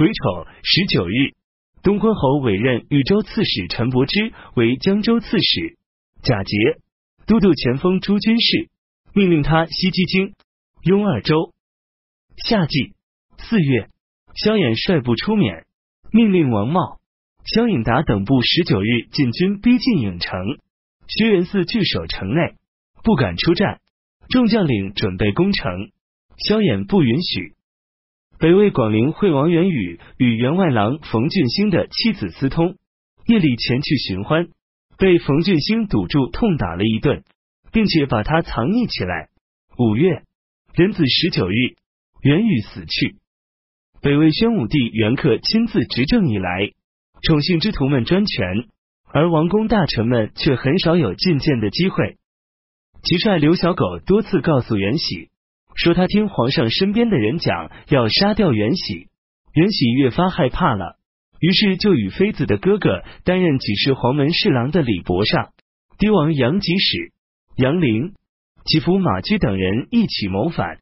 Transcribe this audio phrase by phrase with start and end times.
[0.00, 1.34] 癸丑十九日，
[1.82, 5.76] 东昏侯委任豫州刺史陈伯之为江州刺史。
[6.22, 6.56] 贾节，
[7.26, 8.70] 都督前锋诸军事，
[9.12, 10.32] 命令他西击荆、
[10.84, 11.52] 雍二州。
[12.48, 12.94] 夏季。
[13.36, 13.90] 四月，
[14.36, 15.66] 萧衍率部出缅，
[16.10, 16.98] 命令王茂、
[17.44, 20.40] 萧颖达等部十九日进军逼近郢城，
[21.08, 22.54] 薛元嗣据守城内，
[23.04, 23.82] 不敢出战。
[24.30, 25.90] 众将领准备攻城，
[26.38, 27.52] 萧衍不允许。
[28.40, 32.78] 北魏广陵惠王元宇与员外郎冯俊兴的妻子私通，
[33.26, 34.48] 夜里前去寻欢，
[34.96, 37.22] 被冯俊兴堵住，痛打了一顿，
[37.70, 39.28] 并且把他藏匿起来。
[39.76, 40.22] 五月
[40.72, 41.76] 壬子十九日，
[42.22, 43.16] 元宇死去。
[44.00, 46.72] 北魏宣武帝元恪亲自执政以来，
[47.22, 48.64] 宠幸之徒们专权，
[49.12, 52.16] 而王公大臣们却很少有觐见的机会。
[53.02, 55.28] 其帅刘小狗多次告诉袁喜，
[55.74, 59.08] 说他听皇上身边的人讲要杀掉袁喜，
[59.54, 60.98] 袁喜越发害怕了，
[61.40, 65.50] 于是就与妃子的哥哥担任几世黄门侍郎的李伯上、
[65.98, 67.12] 帝王杨吉使、
[67.56, 68.14] 杨凌、
[68.66, 70.78] 祈福马驹等人一起谋反。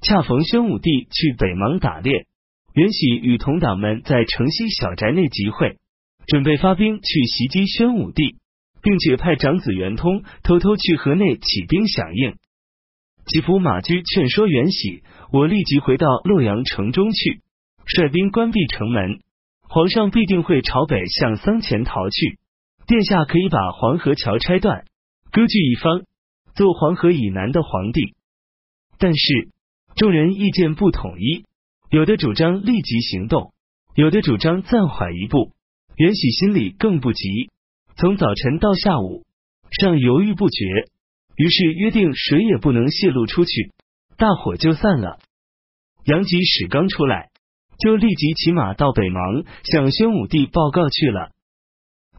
[0.00, 2.26] 恰逢宣武帝去北邙打猎，
[2.74, 5.78] 袁喜与同党们在城西小宅内集会，
[6.26, 8.36] 准备发兵去袭击宣武帝。
[8.84, 12.36] 并且派长子袁通偷偷去河内起兵响应。
[13.26, 17.40] 吉福马驹劝说袁喜：“我立即回到洛阳城中去，
[17.86, 19.20] 率兵关闭城门，
[19.62, 22.38] 皇上必定会朝北向桑前逃去。
[22.86, 24.84] 殿下可以把黄河桥拆断，
[25.32, 26.04] 割据一方，
[26.54, 28.14] 做黄河以南的皇帝。”
[28.98, 29.48] 但是
[29.96, 31.44] 众人意见不统一，
[31.90, 33.54] 有的主张立即行动，
[33.94, 35.52] 有的主张暂缓一步。
[35.96, 37.50] 袁喜心里更不急。
[37.96, 39.24] 从早晨到下午，
[39.70, 40.64] 尚犹豫不决，
[41.36, 43.72] 于是约定谁也不能泄露出去，
[44.16, 45.18] 大火就散了。
[46.04, 47.30] 杨吉史刚出来，
[47.78, 51.30] 就立即骑马到北邙向宣武帝报告去了。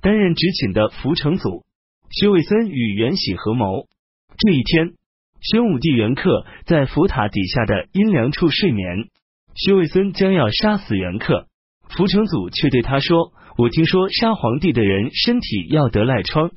[0.02, 1.64] 担任执勤的福成祖
[2.12, 3.88] 薛卫森与袁喜合谋。
[4.38, 4.94] 这一天，
[5.42, 9.10] 宣武帝元恪在佛塔底下的阴凉处睡眠，
[9.56, 11.46] 薛卫森将要杀死元恪，
[11.90, 13.32] 福成祖却对他说。
[13.58, 16.52] 我听说杀皇帝的人身体要得赖疮，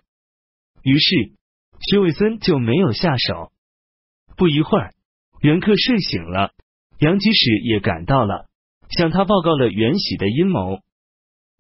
[0.82, 1.32] 于是
[1.80, 3.52] 薛伟森就没有下手。
[4.36, 4.92] 不一会儿，
[5.40, 6.52] 袁克睡醒了，
[6.98, 8.46] 杨吉使也赶到了，
[8.90, 10.80] 向他报告了袁喜的阴谋。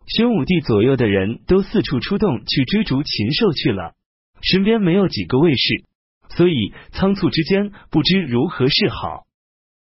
[0.06, 3.94] 宣武帝左右的人都四处出动去追逐禽兽去了，
[4.42, 5.84] 身边没有几个卫士，
[6.28, 9.24] 所以仓促之间不知如何是好。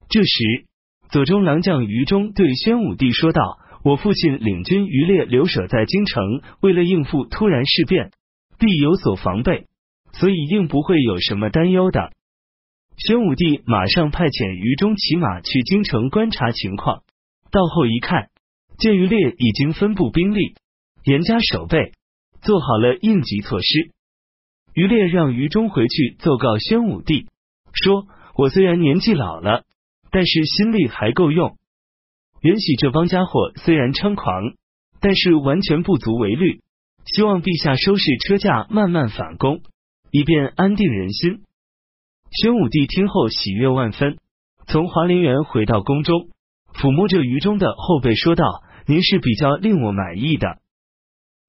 [0.10, 0.66] 这时，
[1.12, 3.60] 左中郎将于中对宣武帝说道。
[3.82, 8.12] 我父亲领军渔猎留守在京城，为了应付突然事变，
[8.58, 9.68] 必有所防备，
[10.14, 12.12] 所以应不会有什么担忧的。
[12.98, 17.04] 宣武帝马上派遣于中骑马去京城观察情况，
[17.52, 18.30] 到后一看，
[18.78, 20.56] 见于烈已经分布兵力，
[21.06, 21.94] 严加守备，
[22.42, 23.92] 做好了应急措施。
[24.74, 27.28] 于烈让于中回去奏告宣武帝，
[27.74, 29.64] 说：“我虽然年纪老了，
[30.12, 31.58] 但是心力还够用。”
[32.42, 34.54] 袁喜这帮家伙虽然猖狂，
[35.02, 36.62] 但是完全不足为虑。
[37.06, 39.62] 希望陛下收拾车驾，慢慢反攻，
[40.12, 41.44] 以便安定人心。
[42.32, 44.18] 宣武帝听后喜悦万分，
[44.68, 46.30] 从华林园回到宫中，
[46.74, 50.60] 抚摸着于中的后背，说道：“您是比较令我满意的。”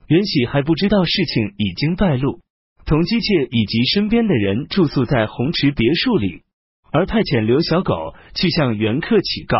[0.08, 2.40] 袁喜还不知道事情已经败露，
[2.84, 6.42] 同姬妾以及身边的人住宿在红池别墅里，
[6.90, 9.58] 而派遣刘小狗去向袁克启告。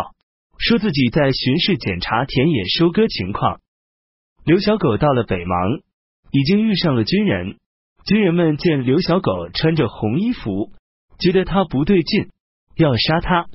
[0.59, 3.61] 说自己在巡视检查田野收割情况。
[4.45, 5.83] 刘小狗到了北邙，
[6.33, 7.60] 已经遇上了军人。
[8.07, 10.73] 军人们见刘小狗穿着红衣服，
[11.19, 12.29] 觉得他不对劲，
[12.77, 13.47] 要杀他。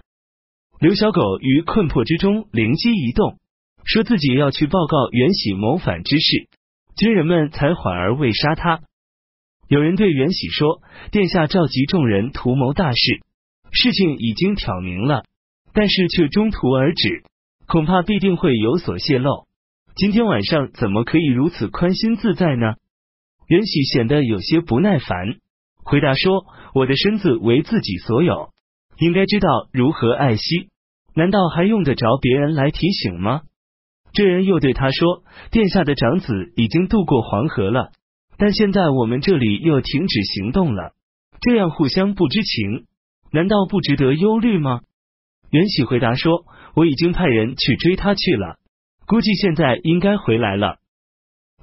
[0.80, 3.38] 刘小狗于困迫之中灵机一动，
[3.84, 6.48] 说自己要去报告袁喜谋反之事，
[6.96, 8.82] 军人们才缓而未杀他。
[9.68, 10.82] 有人对袁喜说
[11.12, 13.22] ：“殿下召集众人图谋大事，
[13.72, 15.24] 事情已经挑明了。”
[15.74, 17.24] 但是却中途而止，
[17.68, 19.46] 恐怕必定会有所泄露。
[19.96, 22.76] 今天晚上怎么可以如此宽心自在呢？
[23.48, 25.36] 袁喜显得有些不耐烦，
[25.84, 28.50] 回答说：“我的身子为自己所有，
[28.98, 30.70] 应该知道如何爱惜，
[31.14, 33.42] 难道还用得着别人来提醒吗？”
[34.14, 37.92] 这人又对他说：“殿下的长子已经渡过黄河了，
[38.38, 40.94] 但现在我们这里又停止行动了，
[41.42, 42.86] 这样互相不知情，
[43.32, 44.82] 难道不值得忧虑吗？”
[45.52, 46.46] 袁喜回答说
[46.76, 48.58] ：“我已经派人去追他去了，
[49.06, 50.78] 估计现在应该回来了。”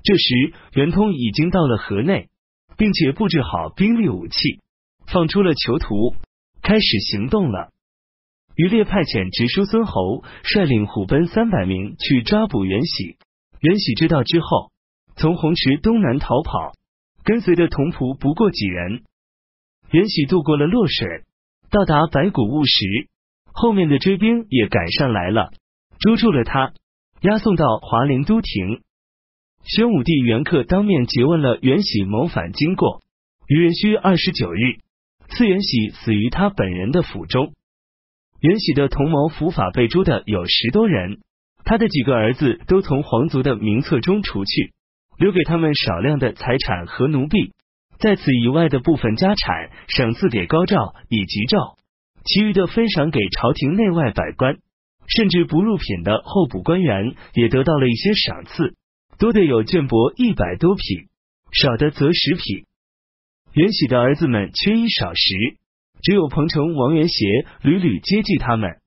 [0.04, 2.28] 这时，袁通已经到了河内，
[2.76, 4.60] 并且布置好兵力武器，
[5.06, 6.16] 放出了囚徒，
[6.62, 7.70] 开始行动了。
[8.56, 13.16] 于烈派遣直书孙侯率领虎贲三百名去抓捕袁喜。
[13.60, 14.72] 袁喜知道之后，
[15.14, 16.72] 从红池东南逃跑，
[17.24, 19.04] 跟随的同仆不过几人。
[19.90, 21.22] 袁喜渡过了洛水，
[21.70, 23.08] 到达白骨坞时，
[23.52, 25.52] 后面的追兵也赶上来了，
[26.00, 26.72] 捉住了他，
[27.20, 28.82] 押送到华林都亭。
[29.64, 33.00] 宣武帝元恪当面诘问了袁喜谋反经过。
[33.46, 34.78] 于元虚二十九日，
[35.28, 37.52] 赐袁喜死于他本人的府中。
[38.40, 41.20] 袁喜的同谋伏法被诛的有十多人，
[41.64, 44.72] 他的几个儿子都从皇族的名册中除去，
[45.16, 47.52] 留给他们少量的财产和奴婢。
[48.00, 51.76] 在此以外的部分家产，赏赐给高照以及赵，
[52.24, 54.56] 其余的分赏给朝廷内外百官，
[55.06, 58.74] 甚至不入品的候补官员也得到了一些赏赐，
[59.22, 61.06] 多的有绢帛一百多匹，
[61.52, 62.66] 少的则十匹。
[63.52, 65.22] 袁喜的儿子们缺衣少食，
[66.02, 67.24] 只有彭城王元协
[67.62, 68.80] 屡屡接济他们。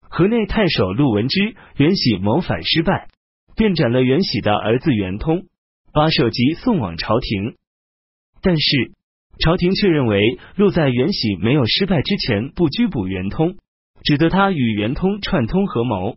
[0.00, 3.06] 河内太守陆文之袁喜谋反失败，
[3.54, 5.44] 便斩了袁喜的儿子袁通，
[5.92, 7.54] 把首级送往朝廷。
[8.42, 8.90] 但是
[9.38, 13.56] 朝廷却认为陆在袁喜没有失败之前不拘捕袁通，
[14.02, 16.16] 只得他与袁通串通合谋，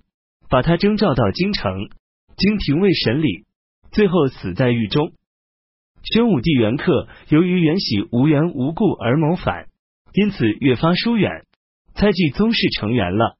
[0.49, 1.89] 把他征召到京城，
[2.37, 3.45] 经廷尉审理，
[3.91, 5.11] 最后死在狱中。
[6.03, 9.67] 宣武帝元恪由于袁喜无缘无故而谋反，
[10.13, 11.45] 因此越发疏远，
[11.95, 13.37] 猜忌宗室成员了。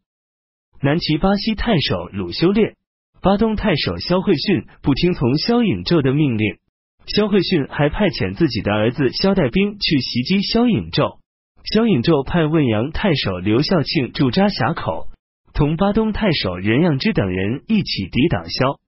[0.81, 2.75] 南齐巴西太守鲁修烈、
[3.21, 6.57] 巴东太守萧惠逊不听从萧颖胄的命令。
[7.05, 11.19] 萧惠逊还派遣自己的儿子萧带兵去袭击萧颖胄。
[11.65, 15.07] 萧颖胄派汶阳太守刘孝庆驻扎峡口，
[15.53, 18.79] 同巴东太守任让之等人一起抵挡萧。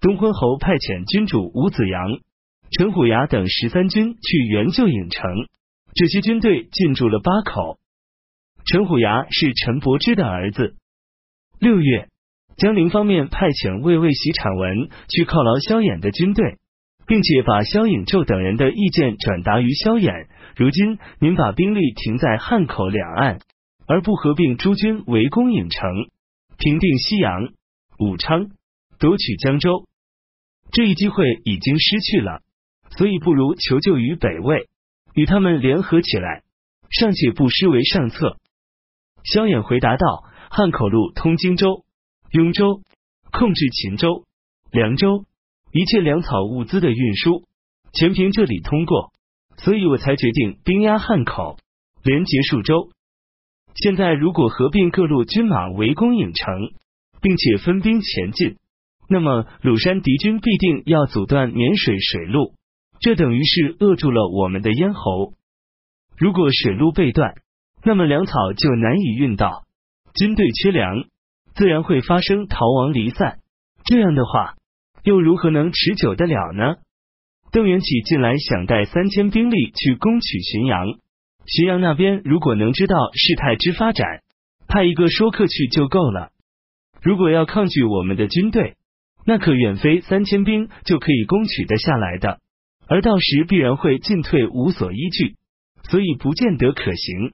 [0.00, 2.20] 东昏侯派遣君主吴子阳、
[2.70, 5.46] 陈虎牙等十三军去援救郢城，
[5.94, 7.78] 这些军队进驻了八口。
[8.64, 10.74] 陈虎牙是陈伯之的儿子。
[11.58, 12.08] 六月，
[12.56, 16.56] 江陵方面派遣魏魏喜产文去犒劳萧衍的军队。
[17.10, 20.28] 并且把萧颖胄等人的意见转达于萧衍。
[20.54, 23.40] 如今您把兵力停在汉口两岸，
[23.88, 25.90] 而不合并诸军围攻郢城，
[26.56, 27.48] 平定西阳、
[27.98, 28.50] 武昌，
[29.00, 29.86] 夺取江州，
[30.72, 32.42] 这一机会已经失去了。
[32.96, 34.68] 所以不如求救于北魏，
[35.14, 36.42] 与他们联合起来，
[36.90, 38.36] 尚且不失为上策。
[39.22, 41.84] 萧衍回答道：“汉口路通荆州、
[42.32, 42.82] 雍州，
[43.30, 44.24] 控制秦州、
[44.72, 45.24] 凉州。”
[45.72, 47.44] 一切粮草物资的运输
[47.92, 49.12] 全凭这里通过，
[49.56, 51.58] 所以我才决定兵压汉口，
[52.02, 52.90] 连结数州。
[53.76, 56.72] 现在如果合并各路军马围攻郢城，
[57.22, 58.56] 并且分兵前进，
[59.10, 62.54] 那么鲁山敌军必定要阻断沔水水路，
[63.00, 65.34] 这等于是扼住了我们的咽喉。
[66.16, 67.34] 如果水路被断，
[67.84, 69.64] 那么粮草就难以运到，
[70.14, 71.04] 军队缺粮，
[71.54, 73.40] 自然会发生逃亡离散。
[73.84, 74.54] 这样的话。
[75.02, 76.76] 又如何能持久得了呢？
[77.52, 80.88] 邓元起近来想带三千兵力去攻取浔阳，
[81.46, 84.20] 浔阳那边如果能知道事态之发展，
[84.68, 86.32] 派一个说客去就够了。
[87.00, 88.76] 如果要抗拒我们的军队，
[89.30, 92.40] 那可远非三千兵就可以攻取得下来的，
[92.88, 95.36] 而到时必然会进退无所依据，
[95.84, 97.32] 所以不见得可行。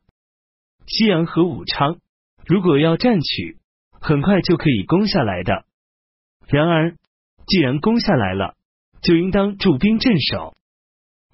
[0.86, 1.96] 西阳和武昌，
[2.44, 3.56] 如果要占取，
[3.98, 5.64] 很快就可以攻下来的。
[6.48, 6.96] 然而。
[7.48, 8.56] 既然攻下来了，
[9.02, 10.56] 就应当驻兵镇守。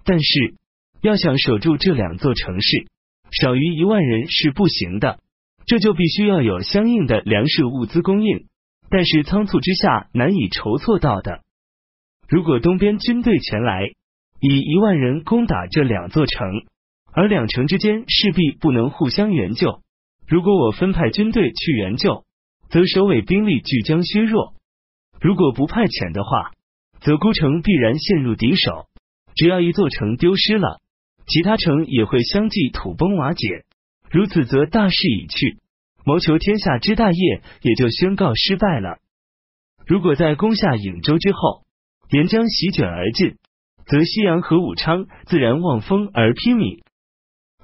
[0.04, 0.56] 但是
[1.00, 2.86] 要想守住这两座城市，
[3.30, 5.20] 少于一万人是不行的。
[5.64, 8.46] 这就必须要有相应的粮食物资供应，
[8.92, 11.40] 但是仓促之下难以筹措到的。
[12.28, 13.86] 如果东边军队前来，
[14.38, 16.46] 以一万人攻打这两座城，
[17.10, 19.80] 而两城之间势必不能互相援救。
[20.28, 22.24] 如果我分派军队去援救，
[22.68, 24.52] 则首尾兵力俱将削弱。
[25.22, 26.52] 如果不派遣的话，
[27.00, 28.88] 则孤城必然陷入敌手。
[29.34, 30.82] 只要一座城丢失了，
[31.26, 33.64] 其他城也会相继土崩瓦解。
[34.10, 35.61] 如此，则大势已去，
[36.04, 38.98] 谋求天下之大业也就宣告失败了。
[39.86, 41.62] 如果在攻下颍州之后，
[42.10, 43.36] 沿江席卷而进，
[43.86, 46.82] 则西阳和武昌自然望风而披靡。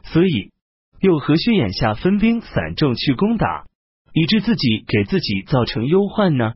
[0.04, 0.52] 所以，
[1.00, 3.66] 又何须眼下分兵散众去攻打，
[4.12, 6.54] 以致自己给自己造成忧患呢？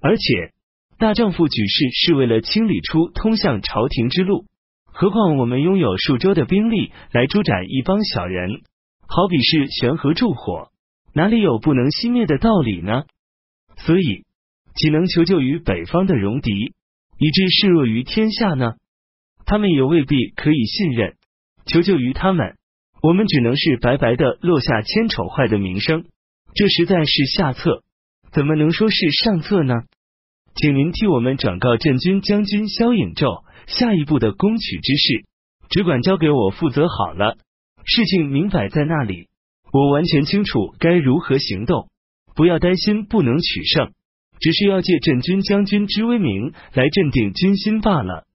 [0.00, 0.52] 而且，
[0.98, 4.46] 大丈夫举事是为了清理出通向朝廷之路。
[4.84, 8.62] 何况我们拥有数州的兵力来诛斩一帮小人，
[9.06, 10.70] 好比是悬河助火，
[11.16, 13.04] 哪里有不能熄灭的道理呢？
[13.78, 14.26] 所以，
[14.74, 16.74] 岂能求救于北方的戎狄，
[17.16, 18.74] 以致示弱于天下呢？
[19.46, 21.16] 他们也未必可以信任。
[21.64, 22.58] 求救于他们，
[23.00, 26.04] 我们只能是白白的落下千丑坏的名声。
[26.54, 27.82] 这实在是下策，
[28.30, 29.74] 怎么能说是上策呢？
[30.54, 35.24] 请您替我们转告镇军将军萧颖胄，下一步的攻取之事，
[35.70, 37.38] 只管交给我负责好了。
[37.86, 39.28] 事情明摆在那里，
[39.76, 41.88] 我完全清楚该如何行动。
[42.34, 43.92] 不要担心不能取胜，
[44.40, 48.25] 只是要借镇军将军之威名来镇定军心罢了。